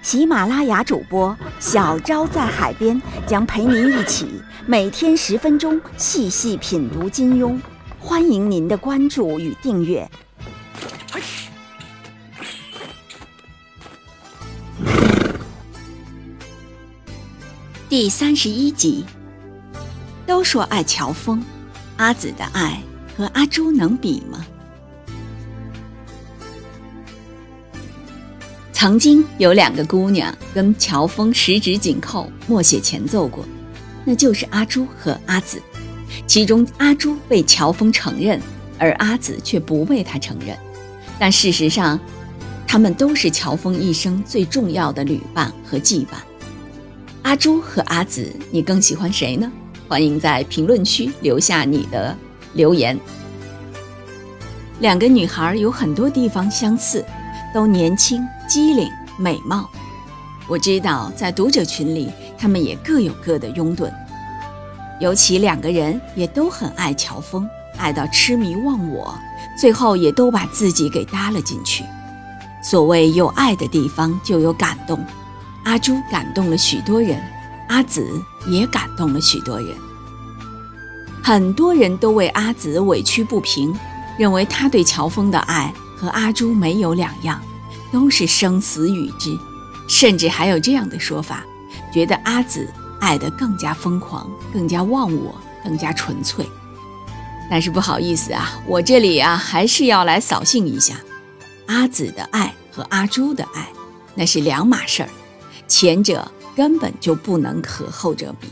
[0.00, 7.58] 喜马拉雅主播小昭在海边将陪您一起每天十分钟细细品读金庸，
[7.98, 10.08] 欢迎您的关注与订阅。
[17.88, 19.04] 第三十一集，
[20.26, 21.42] 都说爱乔峰，
[21.96, 22.80] 阿紫的爱
[23.16, 24.46] 和阿朱能比吗？
[28.80, 33.44] 曾经有两个姑娘跟乔峰十指紧扣，默写前奏过，
[34.04, 35.60] 那就是阿朱和阿紫。
[36.28, 38.40] 其中阿朱被乔峰承认，
[38.78, 40.56] 而阿紫却不被他承认。
[41.18, 41.98] 但事实上，
[42.68, 46.10] 他们都是乔峰一生最重要的旅伴和羁绊。
[47.22, 49.50] 阿朱和阿紫，你更喜欢谁呢？
[49.88, 52.16] 欢迎在评论区留下你的
[52.52, 52.96] 留言。
[54.78, 57.04] 两个女孩有很多地方相似，
[57.58, 59.68] 都年轻、机灵、美貌。
[60.46, 63.90] 我知道在读者群里，他们也各有各的拥趸。
[65.00, 69.12] 尤其两个人也都很爱乔峰，爱到痴迷忘我，
[69.58, 71.82] 最后也都把自己给搭了进去。
[72.62, 75.04] 所谓有爱的地方就有感动。
[75.64, 77.20] 阿朱感动了许多人，
[77.66, 78.08] 阿紫
[78.46, 79.74] 也感动了许多人。
[81.24, 83.76] 很多人都为阿紫委屈不平，
[84.16, 87.42] 认为他对乔峰的爱和阿朱没有两样，
[87.92, 89.36] 都是生死与之。
[89.88, 91.42] 甚至还有这样的说法，
[91.92, 92.68] 觉得阿紫
[93.00, 96.46] 爱得更加疯狂，更加忘我，更加纯粹。
[97.50, 100.96] 但是不好意思啊，我这里啊还是要来扫兴一下，
[101.66, 103.66] 阿紫的爱和阿朱的爱，
[104.14, 105.08] 那是两码事儿。
[105.66, 108.48] 前者根本就不能和后者比。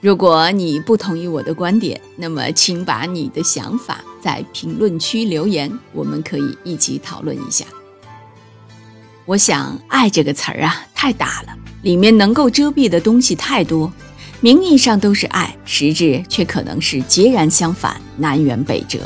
[0.00, 7.66] 如果你不同意我的观点，那么请把你的想法在评论区留言，我们可以一起讨论一下。
[9.26, 13.92] 我想“爱”这个词儿啊，太大了，里面能够遮蔽的东西太多。
[14.40, 19.00] 名义上都是爱，实质却可能是截然相反，南辕北辙。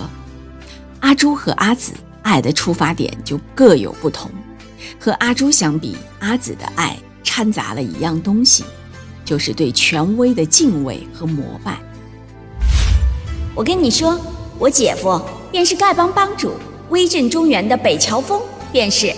[1.00, 4.31] 阿朱和阿紫爱的出发点就各有不同。
[5.00, 8.62] 和阿朱相比，阿紫的爱掺杂了一样东西，
[9.24, 11.78] 就是对权威的敬畏和膜拜。
[13.54, 14.20] 我跟你说，
[14.58, 15.20] 我姐夫
[15.50, 16.54] 便是丐帮帮主，
[16.90, 18.40] 威震中原的北乔峰
[18.72, 19.14] 便是。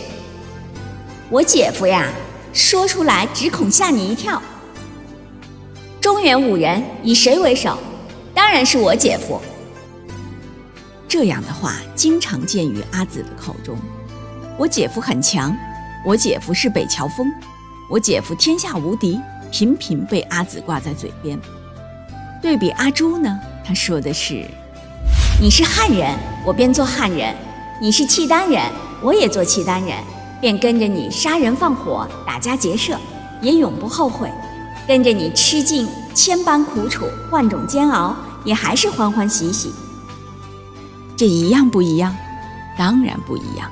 [1.31, 2.09] 我姐夫呀，
[2.53, 4.41] 说出来只恐吓你一跳。
[6.01, 7.77] 中原五人以谁为首？
[8.33, 9.41] 当然是我姐夫。
[11.09, 13.77] 这样的话经常见于阿紫的口中。
[14.59, 15.57] 我姐夫很强，
[16.05, 17.27] 我姐夫是北乔峰，
[17.91, 19.19] 我姐夫天下无敌，
[19.51, 21.39] 频频被阿紫挂在嘴边。
[22.43, 24.45] 对比阿朱呢，他说的是
[25.41, 26.15] ：“你是汉人，
[26.45, 27.35] 我便做汉人；
[27.81, 28.63] 你是契丹人，
[29.03, 29.97] 我也做契丹人，
[30.41, 32.99] 便跟着你杀人放火、打家劫舍，
[33.41, 34.29] 也永不后悔；
[34.87, 38.15] 跟着你吃尽千般苦楚、万种煎熬，
[38.45, 39.73] 也还是欢欢喜喜。
[41.17, 42.15] 这一样不一样？
[42.79, 43.71] 当然不一样。”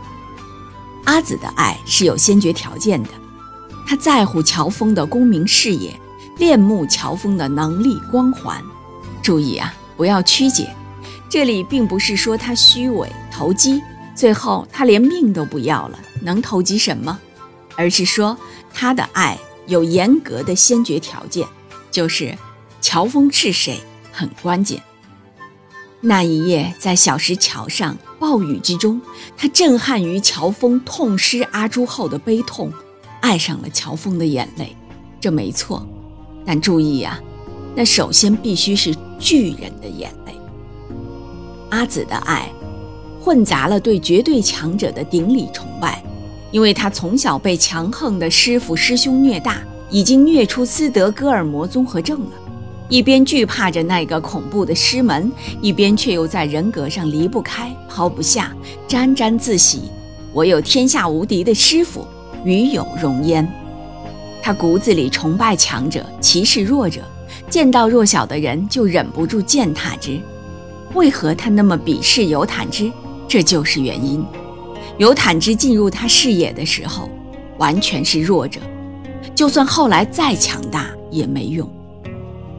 [1.04, 3.10] 阿紫的爱是有先决条件的，
[3.86, 5.94] 他在乎乔峰的功名事业，
[6.38, 8.62] 恋慕乔峰的能力光环。
[9.22, 10.74] 注意啊，不要曲解，
[11.28, 13.82] 这里并不是说他虚伪投机，
[14.14, 17.18] 最后他连命都不要了，能投机什么？
[17.76, 18.36] 而是说
[18.72, 21.46] 他的爱有严格的先决条件，
[21.90, 22.36] 就是
[22.80, 23.80] 乔峰是谁
[24.12, 24.82] 很关键。
[26.00, 27.96] 那一夜在小石桥上。
[28.20, 29.02] 暴雨之中，
[29.36, 32.72] 他震撼于乔峰痛失阿朱后的悲痛，
[33.25, 34.76] 爱上了乔峰的眼泪，
[35.19, 35.88] 这没错。
[36.44, 37.19] 但注意呀，
[37.75, 40.35] 那首先必须是巨人的眼泪。
[41.71, 42.53] 阿紫的爱，
[43.19, 46.05] 混杂了对绝对强者的顶礼崇拜，
[46.50, 52.32] 因为他从小被强横的师傅师兄虐大，已经虐出斯德哥尔摩综合症了。
[52.91, 55.32] 一边惧怕着那个恐怖的师门，
[55.62, 58.55] 一边却又在人格上离不开、抛不下，
[58.87, 59.85] 沾沾自喜。
[60.35, 62.06] 我有天下无敌的师傅，
[62.44, 63.46] 与有荣焉。
[64.43, 67.00] 他骨子里崇拜强者，歧视弱者，
[67.49, 70.20] 见到弱小的人就忍不住践踏之。
[70.94, 72.93] 为何他那么鄙视尤坦之？
[73.26, 74.25] 这就是原因。
[74.99, 77.08] 尤坦之进入他视野的时候，
[77.58, 78.61] 完全是弱者，
[79.35, 81.69] 就算后来再强大也没用。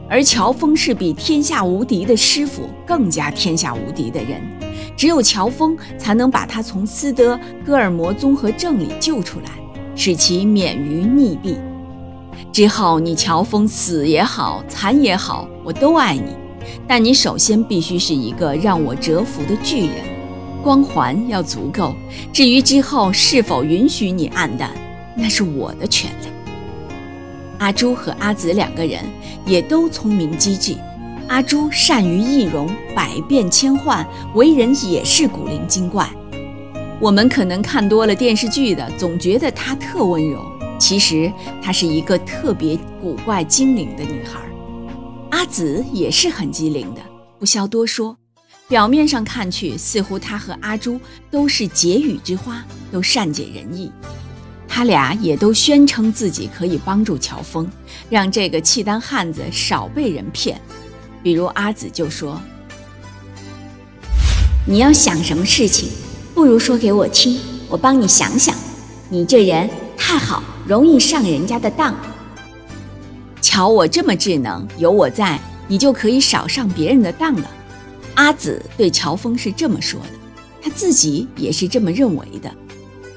[0.08, 4.40] 而乔峰是比天下无敌的师傅更加天下无敌的人，
[4.96, 9.50] 只有乔峰才能把他从斯德哥尔摩综合症里救出来，
[9.96, 11.56] 使其免于溺毙。
[12.52, 16.36] 之后你乔峰死也好，残也好，我都爱你。
[16.86, 19.96] 但你首先必须是一个让我折服的巨人，
[20.62, 21.94] 光环要足够。
[22.32, 24.70] 至于之后是否允许你暗淡，
[25.16, 26.28] 那是我的权利。
[27.58, 29.00] 阿朱和阿紫两个人
[29.46, 30.76] 也都聪明机智，
[31.28, 36.06] 阿朱善于易容，百变千换，为人也是古灵精怪。
[36.98, 40.40] 我们可能看多了电视剧的，总觉得她特温柔，
[40.78, 41.30] 其实
[41.62, 44.40] 她是一个特别古怪精灵的女孩。
[45.30, 47.02] 阿紫也是很机灵的，
[47.38, 48.16] 不消多说。
[48.66, 50.98] 表面上看去，似乎她和阿朱
[51.30, 53.92] 都是解语之花，都善解人意。
[54.66, 57.70] 他俩也都宣称自己可以帮助乔峰，
[58.10, 60.60] 让这个契丹汉子少被人骗。
[61.22, 62.40] 比如阿紫就说
[64.66, 65.88] ：“你要想什么事情，
[66.36, 68.54] 不如说给我听，我帮你想想。
[69.08, 71.94] 你这人太好，容易上人家的当。
[73.40, 77.50] 瞧我这么智能，有我在，你就可以少上别人的当了。”
[78.16, 80.10] 阿紫对乔峰是这么说的，
[80.60, 82.54] 他自己也是这么认为的。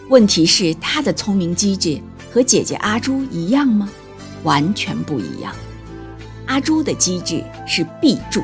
[0.07, 1.99] 问题是他的聪明机智
[2.31, 3.89] 和姐姐阿朱一样吗？
[4.43, 5.53] 完全不一样。
[6.45, 8.41] 阿朱的机智是必助，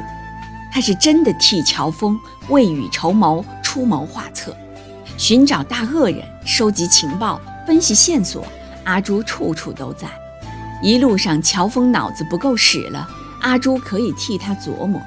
[0.73, 2.19] 他是真的替乔峰
[2.49, 4.53] 未雨绸缪、出谋划策，
[5.17, 8.45] 寻找大恶人、收集情报、分析线索。
[8.83, 10.07] 阿朱处处都在。
[10.81, 13.07] 一路上，乔峰脑子不够使了，
[13.41, 15.01] 阿朱可以替他琢磨。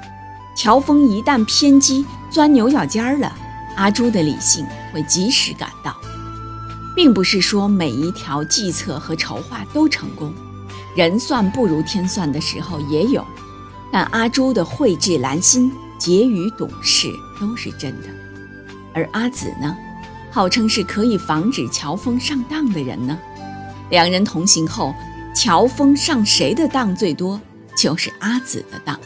[0.57, 3.31] 乔峰一旦偏激、钻牛角尖了，
[3.77, 5.95] 阿朱的理性会及时赶到。
[6.95, 10.33] 并不是说每一条计策和筹划都成功，
[10.97, 13.25] 人算不如天算的时候也有。
[13.89, 17.07] 但阿朱的慧智兰心、结语懂事
[17.39, 18.07] 都是真的，
[18.93, 19.77] 而阿紫呢，
[20.31, 23.17] 号称是可以防止乔峰上当的人呢。
[23.89, 24.93] 两人同行后，
[25.35, 27.39] 乔峰上谁的当最多，
[27.75, 28.99] 就是阿紫的当。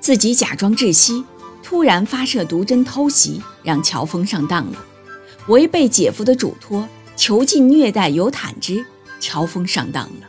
[0.00, 1.24] 自己假装窒息，
[1.62, 4.78] 突然发射毒针偷袭，让乔峰上当了。
[5.48, 8.84] 违背姐夫的嘱托，囚禁虐待尤坦之，
[9.20, 10.28] 乔峰上当了，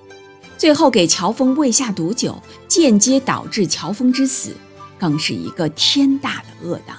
[0.58, 4.56] 最后给乔峰喂下毒酒，间接导致乔峰之死，
[5.00, 6.96] 更是一个天大的恶当。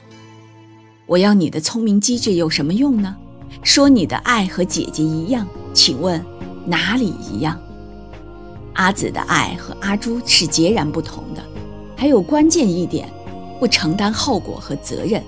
[1.06, 3.14] 我要你的聪明机智有什么用呢？
[3.62, 6.24] 说你的爱和姐姐一样，请问
[6.64, 7.60] 哪里一样？
[8.72, 11.42] 阿紫的爱和阿朱是截然不同的，
[11.94, 13.06] 还有关键一点，
[13.60, 15.22] 不承担后果和责任，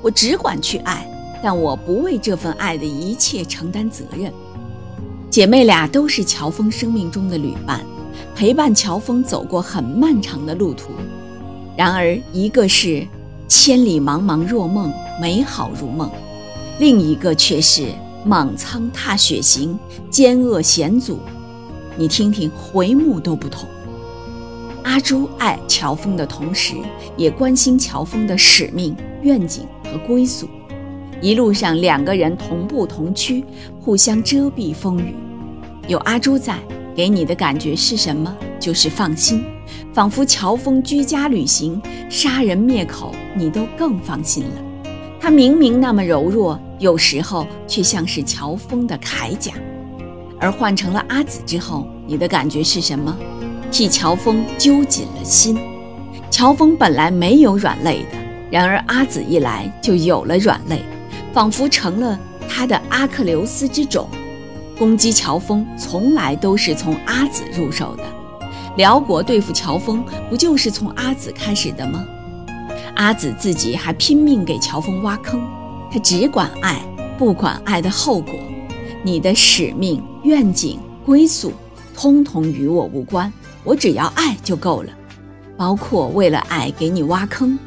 [0.00, 1.06] 我只管去爱。
[1.42, 4.32] 但我不为这份爱的一切承担责任。
[5.28, 7.84] 姐妹俩都是乔峰生命中的旅伴，
[8.34, 10.92] 陪伴乔峰走过很漫长的路途。
[11.76, 13.06] 然而，一个是
[13.56, 16.10] 千里茫茫若梦，美好如梦；
[16.80, 17.86] 另一个却是
[18.22, 19.78] 莽苍踏雪行，
[20.10, 21.18] 奸恶险阻。
[21.96, 23.66] 你听听，回目都不同。
[24.82, 26.74] 阿朱爱乔峰的同时，
[27.16, 30.46] 也关心乔峰的使命、愿景和归宿。
[31.22, 33.42] 一路上，两个人同步同驱，
[33.80, 35.14] 互相遮蔽风雨。
[35.88, 36.58] 有阿朱在，
[36.94, 38.36] 给你的感觉是什么？
[38.60, 39.42] 就是放心，
[39.92, 44.50] 仿佛乔峰居家旅行，杀人灭口，你都更放心了。
[45.20, 49.52] 他明明那么柔弱，有时候却像是乔峰的铠甲。
[50.38, 53.16] 而换成了阿紫之后，你的感觉是什么？
[53.70, 55.58] 替乔峰揪紧了心。
[56.30, 58.18] 乔峰本来没有软肋的，
[58.50, 60.82] 然而阿紫一来，就有了软肋。
[61.32, 64.08] 仿佛成了他的阿克琉斯之种，
[64.78, 68.02] 攻击乔峰从来都是从阿紫入手的。
[68.76, 72.04] 辽国对付乔峰，不就是从阿紫开始的吗？
[72.96, 75.40] 阿紫自己还拼命给乔峰挖坑，
[75.90, 76.80] 他只管爱，
[77.16, 78.34] 不管爱的后果。
[79.02, 81.52] 你的使命、愿景、归宿，
[81.94, 84.90] 通通与我无关，我只要爱就够了。
[85.56, 87.58] 包括为了爱给你挖坑，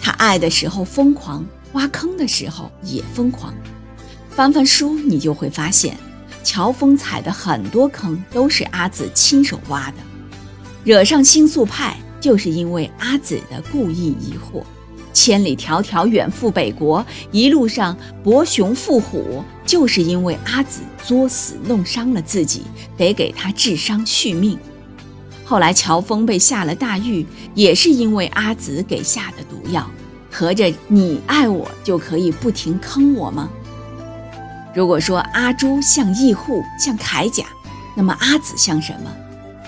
[0.00, 1.44] 他爱的时候疯狂。
[1.72, 3.54] 挖坑的时候也疯狂，
[4.28, 5.96] 翻翻书你就会发现，
[6.44, 9.96] 乔峰踩的很多坑都是阿紫亲手挖的，
[10.84, 14.62] 惹上星宿派就是因为阿紫的故意疑惑，
[15.12, 22.62] 千里迢迢远赴北国，一路上搏熊赴虎，就是因为阿紫作死弄伤了自己，
[22.96, 24.58] 得给他治伤续命。
[25.44, 29.88] 后来乔峰被下了大狱，也是因为阿紫给下的毒药。
[30.30, 33.50] 合着你爱我就可以不停坑我吗？
[34.74, 37.44] 如果说阿朱像义护，像铠甲，
[37.94, 39.10] 那么阿紫像什么？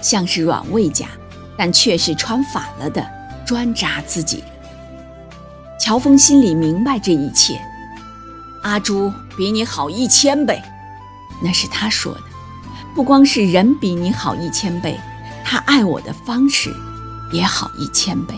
[0.05, 1.09] 像是软猬甲，
[1.57, 3.03] 但却是穿反了的，
[3.47, 4.47] 专扎自己人。
[5.81, 7.59] 乔峰心里明白这一切。
[8.63, 10.63] 阿朱比你好一千倍，
[11.43, 12.21] 那是他说的。
[12.95, 15.01] 不光是人比你好一千倍，
[15.43, 16.71] 他爱我的方式
[17.33, 18.35] 也好一千倍。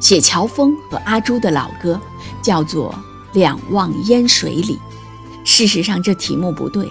[0.00, 2.00] 写乔峰和阿朱的老歌
[2.42, 2.92] 叫做
[3.32, 4.76] 《两望烟水里》。
[5.44, 6.90] 事实上，这题目不对。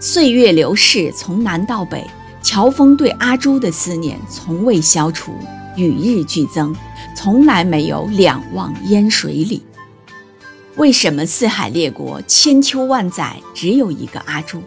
[0.00, 2.08] 岁月流逝，从南到北，
[2.40, 5.32] 乔峰对阿朱的思念从未消除，
[5.76, 6.74] 与日俱增，
[7.16, 9.60] 从来没有两忘烟水里。
[10.76, 14.62] 为什么四海列国千秋万载只有一个阿朱？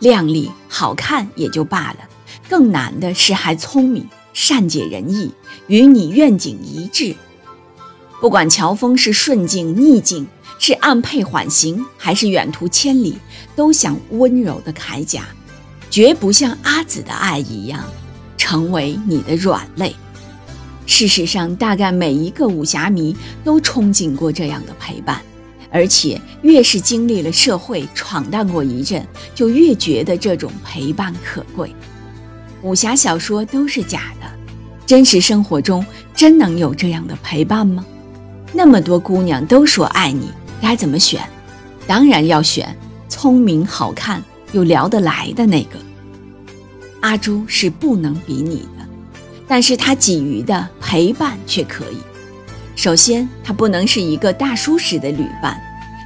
[0.00, 1.98] 靓丽好看也就罢了，
[2.48, 5.30] 更难的是还聪明，善解人意，
[5.68, 7.14] 与你愿景一致。
[8.20, 10.26] 不管乔峰是顺境逆境，
[10.58, 13.18] 是按配缓行，还是远途千里，
[13.54, 15.24] 都像温柔的铠甲，
[15.90, 17.84] 绝不像阿紫的爱一样，
[18.36, 19.94] 成为你的软肋。
[20.86, 25.20] 事实上，大概每一个武侠迷都憧憬过这样的陪伴，
[25.70, 31.74] 而且越是经历了社会闯荡过一阵，就越觉得这种陪伴可贵。
[32.62, 34.26] 武侠小说都是假的，
[34.86, 35.84] 真实生活中
[36.14, 37.84] 真能有这样的陪伴吗？
[38.52, 40.30] 那么多姑娘都说爱你，
[40.64, 41.20] 该怎么选？
[41.86, 42.74] 当然要选
[43.06, 45.78] 聪明、好看又聊得来的那个。
[47.02, 48.86] 阿朱是不能比拟的。
[49.46, 51.98] 但是他给予的陪伴却可以。
[52.76, 55.60] 首先，他不能是一个大叔式的旅伴，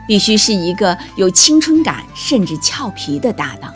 [0.08, 3.72] 必须是一个有青春感甚至俏皮的搭档。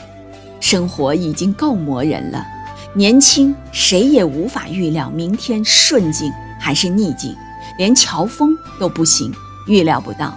[0.58, 2.44] 生活已经够磨人了，
[2.92, 7.36] 年轻谁也无法预料明天顺境还是逆境，
[7.78, 9.32] 连乔峰都不行，
[9.68, 10.36] 预料不到。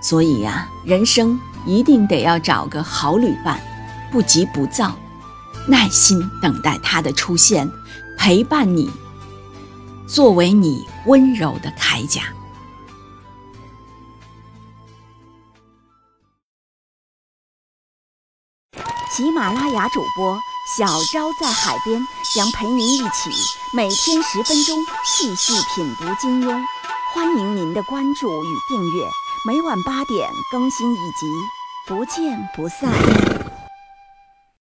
[0.00, 3.60] 所以呀，人生一定得要找个好旅伴，
[4.10, 4.96] 不急不躁，
[5.66, 7.70] 耐心等待他的出现。
[8.18, 8.90] 陪伴你，
[10.06, 12.22] 作为你温柔的铠甲。
[19.10, 20.38] 喜马拉雅主播
[20.76, 23.30] 小昭在海边将陪您一起
[23.74, 26.62] 每天十分钟细细品读金庸，
[27.14, 29.04] 欢迎您的关注与订阅，
[29.42, 31.26] 每晚八点更新一集，
[31.86, 32.92] 不见不散。